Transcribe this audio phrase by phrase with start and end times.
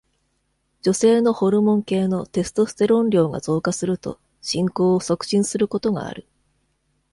[0.81, 6.25] 女性のホルモン系のテストステロン量が増加すると進行を促進することがある。